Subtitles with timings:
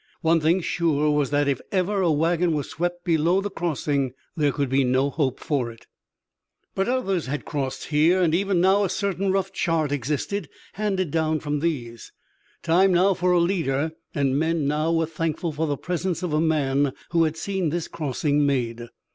[0.21, 4.51] One thing sure was that if ever a wagon was swept below the crossing there
[4.51, 5.85] could be no hope for it.
[6.73, 11.39] But others had crossed here, and even now a certain rough chart existed, handed down
[11.39, 12.11] from these.
[12.63, 16.41] Time now for a leader, and men now were thankful for the presence of a
[16.41, 18.87] man who had seen this crossing made.